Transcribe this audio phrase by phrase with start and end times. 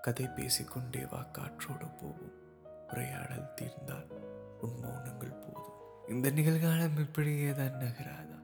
[0.00, 2.32] கதை பேசிக்கொண்டே வா காற்றோடு போவோம்.
[2.88, 4.06] உரையாடல் தீர்ந்தால்
[4.60, 6.08] உன் மௌனங்கள் போதும்.
[6.08, 8.38] இந்த நிகழ்காலம் இப்படியே தான் நகராதா?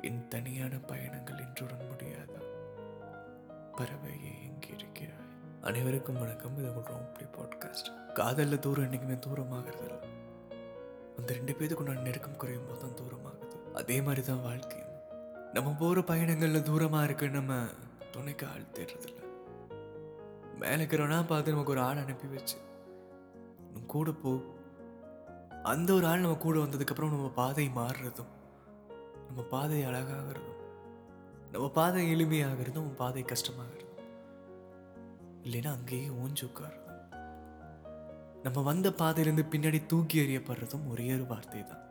[0.00, 2.42] என் தனியான பயணங்கள் என்றுடன் முடியாதா?
[3.76, 5.30] பறவையே எங்கே இருக்கிறாய்?
[5.60, 6.58] அனைவருக்கும் வணக்கம்.
[6.58, 8.12] இது ஒரு ரோம்ப்ளி பாட்காஸ்ட்.
[8.12, 10.08] காதலில் தூரம் என்றைக்குமே தூரமாகிறது இல்லை.
[11.18, 13.72] அந்த ரெண்டு பேருக்கு நான் நெருக்கம் குறையும் போது தான் தூரமாகுது.
[13.74, 14.94] அதே மாதிரி தான் வாழ்க்கையும்.
[15.52, 17.66] நம்ம போகிற பயணங்களில் தூரமாக இருக்க நம்ம
[18.10, 19.23] துணைக்கு ஆள் தேடுறதில்ல.
[20.64, 22.56] மேலே இருக்கிறவனா பார்த்து நமக்கு ஒரு ஆள் அனுப்பி வச்சு.
[23.72, 24.40] நம்ம கூட போ.
[25.62, 28.32] அந்த ஒரு ஆள் நம்ம கூட வந்ததுக்கப்புறம் நம்ம பாதை மாறுறதும்
[29.26, 30.60] நம்ம பாதை அழகாகிறதும்
[31.52, 34.00] நம்ம பாதை எளிமையாகிறதும் நம்ம பாதை கஷ்டமாகிறதும்.
[35.42, 36.82] இல்லைன்னா அங்கேயே ஊஞ்சு உட்காருறதும்.
[38.42, 41.84] நம்ம வந்த பாதையிலேருந்து பின்னாடி தூக்கி எறியப்படுறதும் ஒரே ஒரு வார்த்தை தான்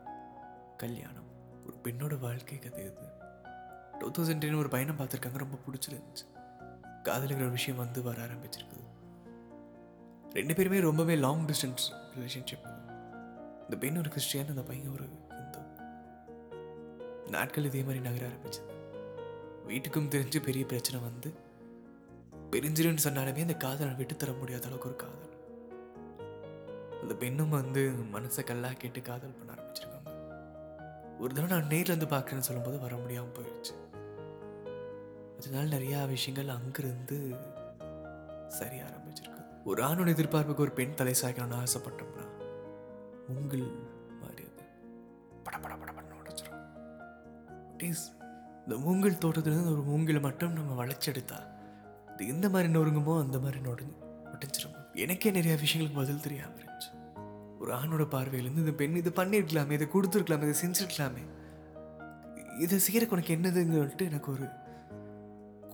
[0.76, 1.28] கல்யாணம்.
[1.66, 3.08] ஒரு பெண்ணோட வாழ்க்கை கதை இது.
[3.98, 6.33] டூ தௌசண்ட் டென் ஒரு பையனை பார்த்துருக்காங்க ரொம்ப பிடிச்சிருந்துச்சு.
[7.04, 8.82] காதலுங்கிற ஒரு விஷயம் வந்து வர ஆரம்பிச்சிருக்குது.
[10.32, 11.86] ரெண்டு பேருமே ரொம்பவே லாங் டிஸ்டன்ஸ்
[12.16, 12.72] ரிலேஷன்ஷிப்
[13.62, 15.58] இந்த பெண் ஒரு கிறிஸ்டியன் அந்த பையன் ஒரு ஹிந்து.
[17.30, 18.72] நாட்கள் இதே மாதிரி நகர ஆரம்பிச்சது.
[19.68, 21.34] வீட்டுக்கும் தெரிஞ்சு பெரிய பிரச்சனை வந்து
[22.50, 25.32] பிரிஞ்சிருன்னு சொன்னாலுமே அந்த காதலை விட்டு தர முடியாத அளவுக்கு ஒரு காதல்.
[27.00, 30.10] அந்த பெண்ணும் வந்து மனசை கல்லாக கேட்டு காதல் பண்ண ஆரம்பிச்சிருக்காங்க.
[31.18, 33.93] ஒரு தடவை நான் நேரில் இருந்து பார்க்குறேன்னு சொல்லும்போது வர முடியாமல் போயிடுச்சு
[35.46, 37.16] அதனால நிறையா விஷயங்கள் அங்கிருந்து
[38.58, 39.42] சரி ஆரம்பிச்சிருக்கு.
[39.64, 42.24] ஒரு ஆணோட எதிர்பார்ப்புக்கு ஒரு பெண் தலை சாய்க்கணும்னு ஆசைப்பட்டோம்னா
[43.34, 43.64] உங்கள்
[44.20, 44.64] மாதிரி அது
[45.44, 46.62] பட பட பட பண்ண உடச்சிரும்.
[48.64, 51.40] இந்த மூங்கில் தோட்டத்துலேருந்து ஒரு மூங்கிலை மட்டும் நம்ம வளைச்செடுத்தா
[52.12, 53.96] இது எந்த மாதிரி நொறுங்குமோ அந்த மாதிரி நொடுங்கு
[54.34, 54.76] உடஞ்சிரும்.
[55.04, 56.92] எனக்கே நிறையா விஷயங்களுக்கு பதில் தெரியாமல் இருந்துச்சு.
[57.60, 61.24] ஒரு ஆணோட பார்வையிலேருந்து இந்த பெண் இது பண்ணியிருக்கலாமே இதை கொடுத்துருக்கலாமே இதை செஞ்சுருக்கலாமே
[62.64, 64.46] இதை செய்கிறக்கு உனக்கு என்னதுங்கன்ட்டு சொல்லிட்டு எனக்கு ஒரு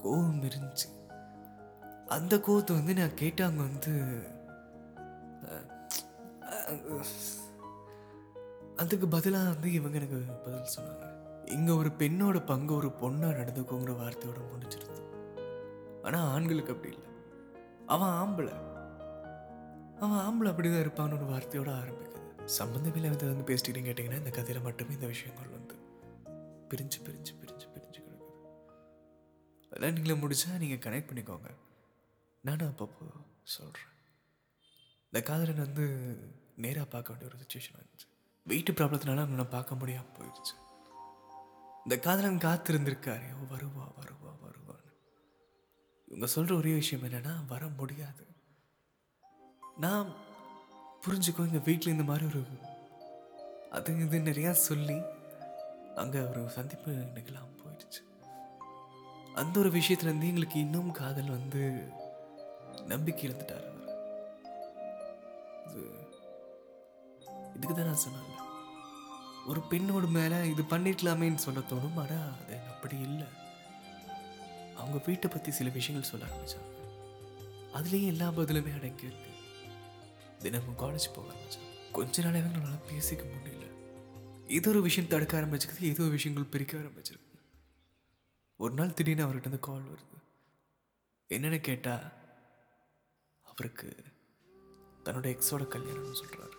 [0.02, 0.88] கோபம் இருந்துச்சு.
[2.06, 3.92] அந்த கோவத்தை வந்து நான் கேட்டாங்க வந்து
[8.76, 11.06] அதுக்கு பதிலாக வந்து இவங்க எனக்கு பதில் சொன்னாங்க.
[11.46, 15.02] இங்கே ஒரு பெண்ணோட பங்கு ஒரு பொண்ணாக நடந்துக்கோங்கிற வார்த்தையோட முடிஞ்சிருது.
[16.02, 17.10] ஆனால் ஆண்களுக்கு அப்படி இல்லை.
[17.86, 18.54] அவன் ஆம்பளை.
[20.00, 22.20] அவன் ஆம்பளை அப்படி தான் இருப்பான்னு ஒரு வார்த்தையோட ஆரம்பிக்குது.
[22.58, 25.76] சம்மந்தமில்லாத வந்து வந்து கேட்டிங்கன்னா இந்த கதையில் மட்டுமே இந்த விஷயங்கள் வந்து
[26.70, 27.49] பிரிஞ்சு பிரிஞ்சு பிரிஞ்சு.
[29.72, 31.50] லேர்னிங்கில் நீங்களே நீங்கள் கனெக்ட் பண்ணிக்கோங்க.
[32.40, 33.06] நானும் அப்பப்போ
[33.42, 33.84] சொல்கிறேன்
[35.04, 35.84] இந்த காதலன் வந்து
[36.56, 38.06] நேராக பார்க்க வேண்டிய ஒரு சுச்சுவேஷன் வந்துச்சு.
[38.46, 40.54] வீட்டு ப்ராப்ளத்தினால அவனை பார்க்க முடியாமல் போயிடுச்சு
[41.84, 43.34] இந்த காதலன் காத்திருந்திருக்காரு.
[43.34, 44.92] "ஓ, வருவா வருவா வருவான்னு.
[46.06, 48.26] இவங்க சொல்கிற ஒரே விஷயம் என்னென்னா வர முடியாது.
[49.76, 50.14] நான்
[51.06, 52.44] புரிஞ்சுக்கோ எங்கள் வீட்டில் இந்த மாதிரி ஒரு
[53.70, 55.00] அது இது நிறையா சொல்லி
[55.94, 58.09] அங்கே ஒரு சந்திப்பு நிகழாமல் போயிடுச்சு
[59.40, 61.62] அந்த ஒரு விஷயத்துலேருந்து எங்களுக்கு இன்னும் காதல் வந்து
[62.92, 63.76] நம்பிக்கை இழந்துட்டார் அவர்.
[65.66, 65.82] இது
[67.56, 68.26] இதுக்கு தான் நான் சொன்னேன்
[69.50, 73.28] ஒரு பெண்ணோட மேலே இது பண்ணிருக்கலாமேன்னு சொல்ல தோணும் ஆனால் அது அப்படி இல்லை.
[74.80, 76.68] அவங்க வீட்டை பற்றி சில விஷயங்கள் சொல்ல ஆரம்பித்தாங்க
[77.78, 79.32] அதுலேயும் எல்லா பதிலுமே அடங்கி இருக்கு.
[80.42, 81.70] தினமும் காலேஜ் போக ஆரம்பிச்சாங்க.
[81.96, 83.66] கொஞ்ச நாளாகவே நம்மளால் பேசிக்க முடியல.
[84.58, 87.29] ஏதோ ஒரு விஷயம் தடுக்க ஆரம்பிச்சிருக்குது ஏதோ ஒரு விஷயங்கள் பிரிக்க ஆரம்பிச்சிருக்கு.
[88.60, 90.22] ஒரு நாள் திடீர்னு அவர்கிட்ட இருந்து கால் வருது.
[91.28, 92.12] என்னென்னு கேட்டால்
[93.42, 93.96] அவருக்கு
[95.04, 96.58] தன்னோட எக்ஸோட கல்யாணம்னு சொல்கிறாரு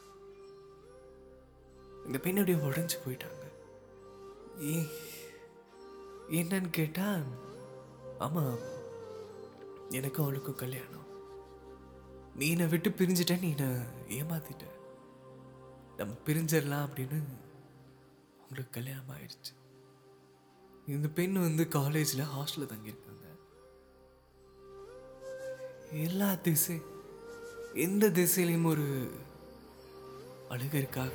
[2.06, 3.52] இந்த பெண் அப்படியே உடஞ்சி போயிட்டாங்க.
[4.62, 4.90] ஏ-
[6.30, 7.24] என்னன்னு கேட்டால்
[8.20, 8.58] ஆமாம்
[9.90, 11.06] எனக்கும் அவளுக்கும் கல்யாணம்.
[12.36, 14.68] நீ என்னை விட்டு பிரிஞ்சிட்ட நீ என்னை ஏமாத்திட்ட.
[15.98, 17.24] நம்ம பிரிஞ்சிடலாம் அப்படின்னு
[18.42, 19.61] உங்களுக்கு கல்யாணம் ஆயிடுச்சு
[20.86, 23.26] இந்த பெண் வந்து காலேஜில் ஹாஸ்டலில் தங்கியிருக்காங்க.
[25.92, 26.82] எல்லா திசை
[27.74, 28.86] எந்த திசையிலையும் ஒரு
[30.50, 31.12] அழுகை இருக்காக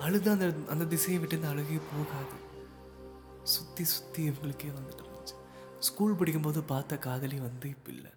[0.00, 2.36] அழுது அந்த அந்த திசையை விட்டு அந்த அழுகே போகாது.
[3.42, 5.34] சுற்றி சுற்றி இவங்களுக்கே வந்துட்டு இருந்துச்சு.
[5.78, 8.10] ஸ்கூல் படிக்கும்போது பார்த்த காதலி வந்து இப்போ இல்லை.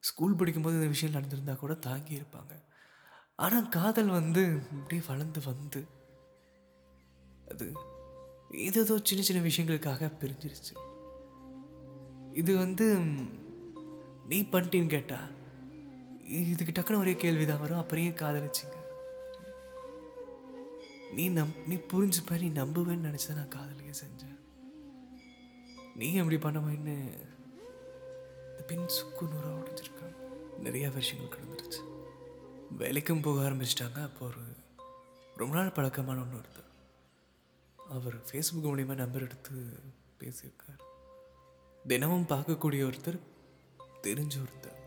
[0.00, 2.64] ஸ்கூல் படிக்கும்போது இந்த விஷயம் நடந்திருந்தா கூட தாங்கி இருப்பாங்க.
[3.36, 5.86] ஆனால் காதல் வந்து அப்படியே வளர்ந்து வந்து
[7.50, 7.72] அது
[8.50, 10.78] ஏதேதோ சின்ன சின்ன விஷயங்களுக்காக பிரிஞ்சிருச்சு.
[12.32, 13.00] இது வந்து
[14.28, 15.20] நீ பண்ணிட்டேன்னு கேட்டா?
[16.24, 17.78] இதுக்கு டக்குன்னு ஒரே கேள்விதான் வரும்.
[17.78, 18.76] அப்புறம் ஏன் காதலிச்சிங்க?
[21.12, 24.38] நீ நம் நீ புரிஞ்சுப்ப நீ நம்புவேன்னு நினச்சி நான் காதலிக்க செஞ்சேன்.
[25.94, 27.26] நீ எப்படி பண்ணுவேன்னு பின்
[28.66, 30.16] பெண் சுக்கு நூறாக உடைஞ்சிருக்காங்க.
[30.58, 31.82] நிறைய விஷயங்கள் கடந்துருச்சு.
[32.78, 34.02] வேலைக்கும் போக ஆரம்பிச்சிட்டாங்க.
[34.02, 34.40] அப்போ ஒரு
[35.36, 36.66] ரொம்ப நாள் பழக்கமான ஒன்று ஒருத்தர்
[37.88, 39.80] அவர் ஃபேஸ்புக் மூலியமா நம்பர் எடுத்து
[40.20, 40.82] பேசியிருக்கார்.
[41.86, 43.18] தினமும் பார்க்கக்கூடிய ஒருத்தர்
[44.02, 44.80] தெரிஞ்ச ஒருத்தர்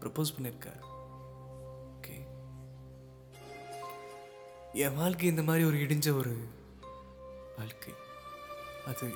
[0.00, 0.82] ப்ரப்போஸ் பண்ணியிருக்காரு.
[1.94, 2.16] ஓகே
[4.72, 6.34] என் வாழ்க்கை இந்த மாதிரி ஒரு இடிஞ்ச ஒரு
[7.56, 7.94] வாழ்க்கை.
[8.86, 9.12] அது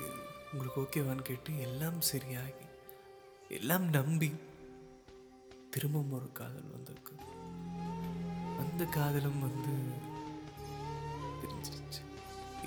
[0.53, 2.65] உங்களுக்கு ஓகேவான்னு கேட்டு எல்லாம் சரியாகி
[3.49, 4.33] எல்லாம் நம்பி
[5.69, 7.15] திரும்பவும் ஒரு காதல் வந்திருக்கு.
[8.59, 9.73] அந்த காதலும் வந்து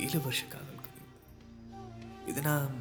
[0.04, 1.04] ஏழு வருஷ காதல் கதை.
[2.30, 2.74] இது நான்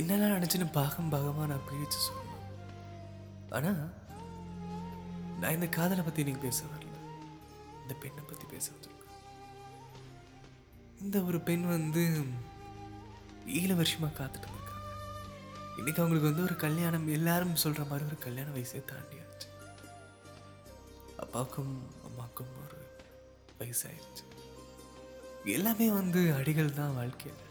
[0.00, 2.44] என்னெல்லாம் நினச்சின்னு பாகம் பாகமாக நான் பிரித்து சொல்லணும்.
[3.56, 3.80] ஆனால்
[5.40, 6.94] நான் இந்த காதலை பற்றி நீங்கள் பேச வரல.
[7.82, 9.16] இந்த பெண்ணை பற்றி பேச வந்திருக்கேன்.
[11.04, 12.04] இந்த ஒரு பெண் வந்து
[13.60, 14.66] ஏழு வருஷமாக காத்துட்டு இருக்காங்க
[15.78, 19.48] இன்னைக்கு அவங்களுக்கு வந்து ஒரு கல்யாணம் எல்லாரும் சொல்கிற மாதிரி ஒரு கல்யாண வயசே தாண்டியாச்சு.
[21.24, 21.74] அப்பாவுக்கும்
[22.08, 22.80] அம்மாவுக்கும் ஒரு
[23.60, 24.24] வயசாயிடுச்சு
[25.48, 27.44] எல்லாமே வந்து அடிகள் தான் வாழ்க்கையில்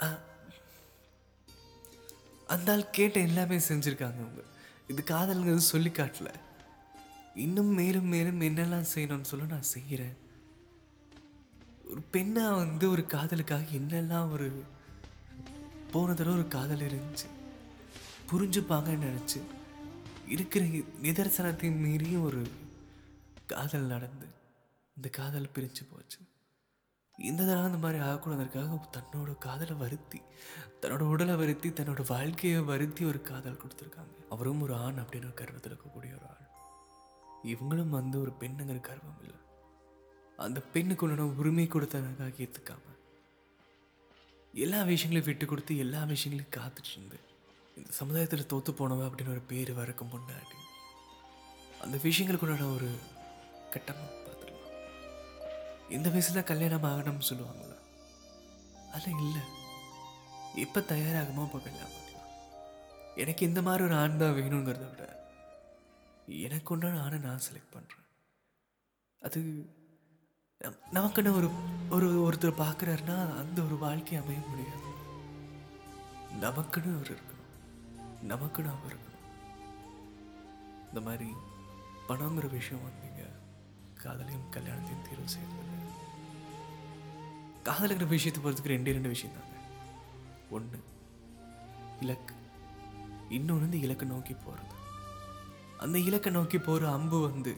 [0.00, 0.06] ஆ,
[2.48, 4.42] அந்த ஆள் கேட்ட எல்லாமே செஞ்சுருக்காங்க அவங்க.
[4.88, 6.30] இது காதலுங்கிறது சொல்லி காட்டல.
[7.36, 10.16] இன்னும் மேலும் மேலும் என்னெல்லாம் செய்யணும்னு சொல்ல நான் செய்கிறேன்
[11.90, 14.48] ஒரு பெண்ணாக வந்து ஒரு காதலுக்காக என்னெல்லாம் ஒரு
[15.92, 17.28] போன தடவை ஒரு காதல் இருந்துச்சு.
[18.30, 19.40] புரிஞ்சுப்பாங்கன்னு நினச்சி
[20.28, 20.62] இருக்கிற
[21.02, 22.42] நிதர்சனத்தை மீறியும் ஒரு
[23.46, 24.26] காதல் நடந்து.
[24.96, 26.18] இந்த காதல் பிரிஞ்சு போச்சு.
[27.18, 30.20] இந்த தடவை அந்த மாதிரி ஆகக்கூடாதற்காக தன்னோட காதலை வருத்தி
[30.80, 34.28] தன்னோட உடலை வருத்தி தன்னோட வாழ்க்கையை வருத்தி ஒரு காதல் கொடுத்துருக்காங்க.
[34.30, 36.48] அவரும் ஒரு ஆண் அப்படின்னு ஒரு கர்வத்தில் இருக்கக்கூடிய ஒரு ஆள்.
[37.44, 39.40] இவங்களும் வந்து ஒரு பெண்ணுங்கிற கர்வம் இல்லை.
[40.36, 42.90] அந்த பெண்ணுக்குள்ள உரிமை கொடுத்ததுக்காக ஏற்றுக்காம
[44.54, 47.18] எல்லா விஷயங்களையும் விட்டு கொடுத்து எல்லா விஷயங்களையும் காத்துட்டு இருந்து
[47.76, 50.58] இந்த சமுதாயத்தில் தோற்று போனவன் அப்படின்னு ஒரு பேர் வரக்கு பொண்டாட்டி
[51.80, 52.90] அந்த விஷயங்களுக்கு உள்ளான ஒரு
[53.70, 54.21] கட்டமாக
[55.92, 57.70] இந்த வயசில் கல்யாணம் ஆகணும்னு சொல்லுவாங்கல்ல
[58.92, 59.40] அது இல்லை.
[60.54, 62.28] இப்போ தயாராகுமோ இப்போ கல்யாணம் பண்ணலாம்
[63.16, 65.20] எனக்கு இந்த மாதிரி ஒரு ஆண் தான் வேணுங்கிறத விட
[66.26, 68.08] எனக்கு உண்டான ஆணை நான் செலக்ட் பண்ணுறேன்
[69.22, 69.40] அது
[70.60, 71.50] நம்- நமக்குன்னு ஒரு
[71.90, 74.80] ஒரு ஒருத்தர் பார்க்குறாருன்னா அந்த ஒரு வாழ்க்கை அமைய முடியாது.
[76.40, 77.48] நமக்குன்னு அவர் இருக்கணும்.
[78.22, 79.24] நமக்குன்னு அவர் இருக்கணும்.
[80.88, 81.28] இந்த மாதிரி
[82.08, 83.22] பணங்கிற விஷயம் வந்தீங்க.
[84.02, 85.81] காதலையும் கல்யாணத்தையும் தீர்வு செய்யறது
[87.66, 89.58] காதலுங்கிற விஷயத்தை பொறுத்துக்கு ரெண்டே ரெண்டு விஷயம் தாங்க
[90.50, 90.78] ஒன்று
[92.00, 92.34] இலக்கு.
[93.36, 94.76] இன்னொன்று வந்து இலக்கை நோக்கி போகிறது
[95.84, 97.52] அந்த இலக்கை நோக்கி போகிற அம்பு வந்து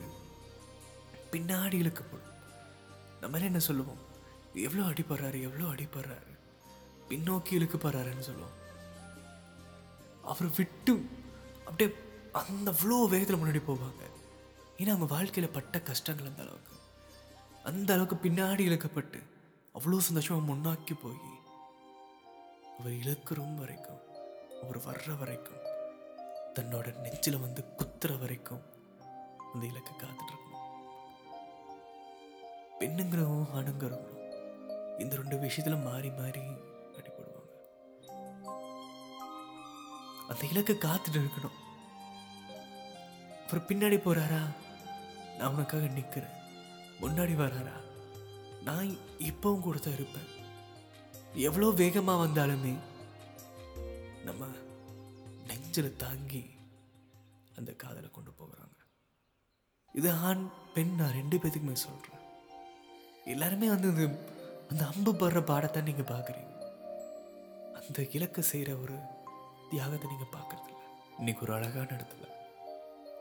[1.33, 2.37] பின்னாடி இழுக்கப்படும்.
[3.21, 4.03] நம்ம என்ன சொல்லுவோம்?
[4.67, 6.33] எவ்வளோ அடிப்படுறாரு எவ்வளோ அடிப்படுறாரு
[7.09, 8.57] பின்னோக்கி இழுக்கப்படுறாருன்னு சொல்லுவோம்.
[10.23, 10.93] அவர் விட்டு
[11.65, 11.91] அப்படியே
[12.33, 14.03] அந்த அவ்வளோ வேகத்தில் முன்னாடி போவாங்க.
[14.79, 16.75] ஏன்னா அவங்க வாழ்க்கையில் பட்ட கஷ்டங்கள் அந்த அளவுக்கு.
[17.71, 19.21] அந்த அளவுக்கு பின்னாடி இழுக்கப்பட்டு
[19.79, 21.17] அவ்வளோ சந்தோஷமாக முன்னாக்கி போய்
[22.79, 24.01] அவர் இழுக்கிறோம் வரைக்கும்
[24.63, 25.63] அவர் வர்ற வரைக்கும்
[26.55, 28.63] தன்னோட நெஞ்சில் வந்து குத்துற வரைக்கும்
[29.55, 30.65] அந்த இலக்கை காத்துட்டு இருக்கணும்.
[32.81, 36.41] பெண்ணுங்கிறவங்க ஆணுங்கிறவங்களும் இந்த ரெண்டு விஷயத்துல மாறி மாறி
[36.99, 37.51] அடிபடுவாங்க.
[40.29, 41.59] அந்த இலக்கை காத்துட்டு இருக்கணும்.
[43.43, 44.43] அப்புறம் பின்னாடி போறாரா?
[45.39, 46.37] நான் உனக்காக நிக்கிறேன்.
[47.01, 47.84] முன்னாடி வராரா?
[48.67, 48.91] நான்
[49.31, 50.29] இப்போவும் கூட தான் இருப்பேன்.
[51.49, 52.75] எவ்வளோ வேகமாக வந்தாலுமே
[54.29, 54.43] நம்ம
[55.49, 56.43] நெஞ்சில் தாங்கி
[57.59, 58.79] அந்த காதலை கொண்டு போகிறாங்க.
[59.95, 62.23] இது ஆண் பெண் நான் ரெண்டு பேத்துக்குமே சொல்கிறேன்
[63.33, 64.07] எல்லாருமே வந்து இந்த
[64.71, 66.53] அந்த அம்பு படுற பாடத்தை நீங்கள் பார்க்குறீங்க
[67.79, 68.97] அந்த இலக்கை செய்கிற ஒரு
[69.71, 70.83] தியாகத்தை நீங்கள் பார்க்குறதில்ல
[71.21, 72.27] இன்னைக்கு ஒரு அழகான இடத்துல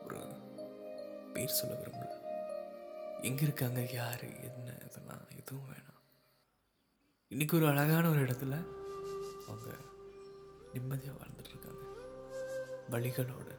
[0.05, 0.19] ஒரு
[1.33, 2.11] பேர் சொல்ல விரும்பல.
[3.23, 3.81] எங்கே இருக்காங்க?
[3.91, 4.23] யார்?
[4.47, 4.69] என்ன?
[4.85, 6.01] இதெல்லாம் எதுவும் வேணாம்.
[7.31, 8.55] இன்னைக்கு ஒரு அழகான ஒரு இடத்துல
[9.47, 9.69] அவங்க
[10.73, 11.83] நிம்மதியாக வாழ்ந்துட்டு இருக்காங்க.
[12.89, 13.49] வழிகளோட.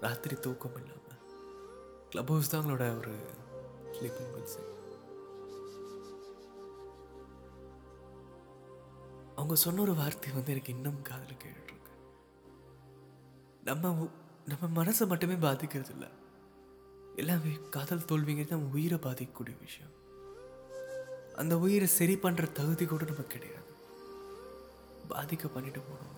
[0.00, 1.00] ராத்திரி தூக்கம் இல்லாமல்
[2.10, 3.12] க்ளப் ஹவுஸ் தான் அவங்களோட ஒரு
[3.92, 4.62] ஸ்லீப்பிங் பில்ஸு
[9.34, 11.92] அவங்க சொன்ன ஒரு வார்த்தை வந்து எனக்கு இன்னும் காதில் கேட்டுருக்கு
[13.64, 14.10] நம்ம
[14.44, 16.08] நம்ம மனசை மட்டுமே பாதிக்கிறது இல்லை
[17.20, 19.92] எல்லாமே காதல் தோல்விங்கிறது நம்ம உயிரை பாதிக்கக்கூடிய விஷயம்.
[21.40, 23.70] அந்த உயிரை சரி பண்ணுற தகுதி கூட நமக்கு கிடையாது.
[25.12, 26.12] பாதிக்க பண்ணிட்டு போனோம்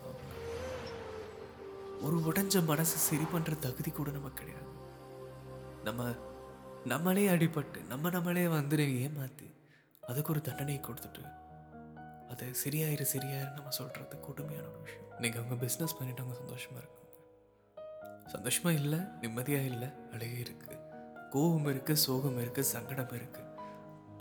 [2.06, 4.70] ஒரு உடைஞ்ச மனசை சரி பண்ணுற தகுதி கூட நமக்கு கிடையாது.
[5.84, 6.08] நம்ம
[6.92, 9.48] நம்மளே அடிபட்டு நம்ம நம்மளே வந்து ஏமாத்தி
[10.02, 11.22] அதுக்கு ஒரு தண்டனையை கொடுத்துட்டு
[12.32, 15.10] அது சரியாயிரு சரியாயிரு நம்ம சொல்கிறது கொடுமையான ஒரு விஷயம்.
[15.22, 17.02] நீங்கள் அவங்க பிஸ்னஸ் பண்ணிட்டு அவங்க சந்தோஷமாக இருக்காங்க.
[18.34, 20.76] சந்தோஷமாக இல்லை நிம்மதியாக இல்லை அழகே இருக்குது
[21.34, 23.52] கோபம் இருக்குது சோகம் இருக்குது சங்கடம் இருக்குது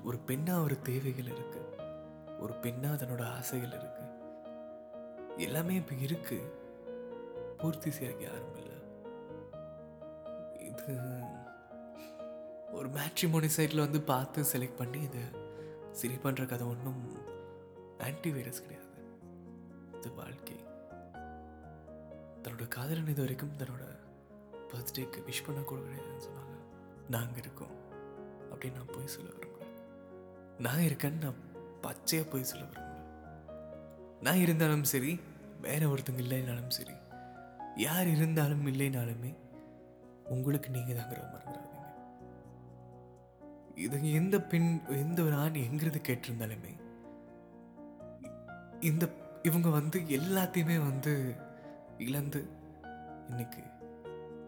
[0.08, 1.64] ஒரு பெண்ணாக ஒரு தேவைகள் இருக்குது
[2.44, 4.12] ஒரு பெண்ணாக அதனோட ஆசைகள் இருக்குது
[5.46, 6.52] எல்லாமே இப்போ இருக்குது
[7.60, 8.78] பூர்த்தி செய்யறதுக்கு யாரும் இல்லை.
[10.70, 10.96] இது
[12.78, 15.24] ஒரு மேட்ரிமோனி சைட்டில் வந்து பார்த்து செலக்ட் பண்ணி இதை
[16.00, 17.04] சரி பண்ணுற கதை ஒன்றும்
[18.08, 18.82] ஆன்டி வைரஸ் கிடையாது.
[19.98, 20.58] இது வாழ்க்கை.
[22.44, 23.86] தன்னோட காதலன் இது வரைக்கும் தன்னோட
[24.72, 26.56] பர்த்டேக்கு விஷ் பண்ண கூட கிடையாதுன்னு சொன்னாங்க.
[27.10, 27.74] நாங்கள் இருக்கோம்.
[28.52, 29.74] அப்படின்னு நான் போய் சொல்ல விரும்புகிறேன்
[30.60, 31.42] நான் இருக்கேன்னு நான்
[31.82, 32.94] பச்சையாக போய் சொல்ல விரும்புகிறேன்
[34.22, 35.20] நான் இருந்தாலும் சரி
[35.62, 36.94] வேற ஒருத்தங்க இல்லைனாலும் சரி
[37.76, 39.36] யார் இருந்தாலும் இல்லைனாலுமே
[40.24, 41.82] உங்களுக்கு நீங்கள் தாங்கிற மறந்துடாதீங்க.
[43.76, 46.74] இது எந்த பெண் எந்த ஒரு ஆண் எங்கிறது கேட்டிருந்தாலுமே
[48.80, 49.10] இந்த
[49.44, 51.36] இவங்க வந்து எல்லாத்தையுமே வந்து
[51.98, 52.48] இழந்து
[53.30, 53.64] இன்னைக்கு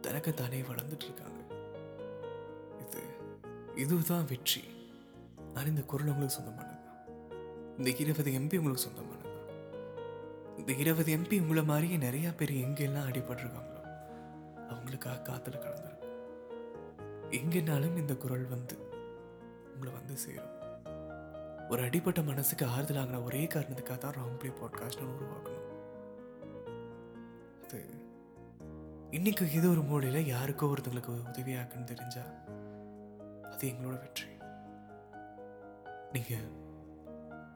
[0.02, 1.36] தனக்கு தானே வளர்ந்துட்டு இருக்காங்க.
[3.78, 4.62] இதுதான் வெற்றி.
[5.54, 6.76] நான் இந்த குரல் உங்களுக்கு சொந்தமானது.
[7.78, 9.30] இந்த இருபது எம்பி உங்களுக்கு சொந்தமானது.
[10.58, 13.84] இந்த இருபது எம்பி உங்களை மாதிரியே நிறைய பேர் எங்கெல்லாம் அடிபட்டிருக்காங்களோ
[14.70, 15.96] அவங்களுக்காக காத்துல கலந்துருக்கு
[17.32, 18.78] எங்கேனாலும் இந்த குரல் வந்து
[19.74, 20.56] உங்களை வந்து சேரும்.
[21.70, 25.66] ஒரு அடிப்பட்ட மனசுக்கு ஆறுதல் ஆகின ஒரே காரணத்துக்காக தான் ராங் பிளே பாட்காஸ்ட்னு உருவாக்கணும்.
[27.64, 27.80] அது
[29.12, 32.22] இன்னைக்கு இது ஒரு மூலையில் யாருக்கோ ஒருத்தங்களுக்கு உதவியாக்குன்னு தெரிஞ்சா
[33.58, 34.26] அது எங்களோட வெற்றி.
[36.12, 36.36] நீங்க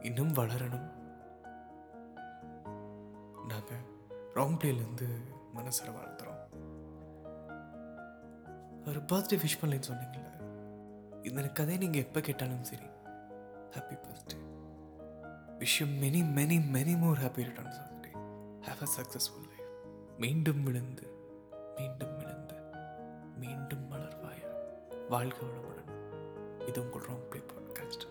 [0.01, 0.91] இன்னும் வளரணும்.
[3.47, 3.73] நாங்க
[4.35, 5.07] ராங் பிளேலேருந்து
[5.55, 6.39] மனசரை வாழ்த்துறோம்.
[8.85, 10.29] ஒரு பர்த்டே விஷ் பண்ணலன்னு சொன்னீங்களே
[11.25, 12.85] இந்த கதையை நீங்கள் எப்போ கேட்டாலும் சரி
[13.71, 14.39] happy birthday
[15.59, 18.09] wish you many many many more happy returns of day
[18.67, 19.71] have a successful life
[20.17, 21.13] மீண்டும் விழுந்து
[21.75, 22.55] மீண்டும் விழுந்து
[23.37, 24.50] மீண்டும் மலர்வாய
[25.11, 26.67] வாழ்க வளமுடன்.
[26.67, 28.05] இது உங்கள் ராங் பிளே பாட்காஸ்ட்